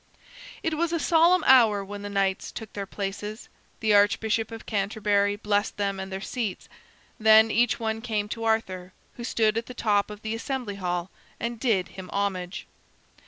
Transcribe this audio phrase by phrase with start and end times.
[0.63, 3.49] It was a solemn hour when the knights took their places.
[3.81, 6.67] The Archbishop of Canterbury blessed them and their seats.
[7.19, 11.11] Then each one came to Arthur, who stood at the top of the Assembly Hall,
[11.39, 12.65] and did him homage.